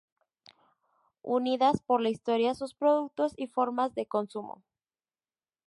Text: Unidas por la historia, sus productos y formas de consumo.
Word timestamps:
Unidas 1.35 1.79
por 1.85 2.01
la 2.01 2.09
historia, 2.09 2.55
sus 2.55 2.73
productos 2.73 3.33
y 3.37 3.45
formas 3.45 3.93
de 3.93 4.07
consumo. 4.07 4.63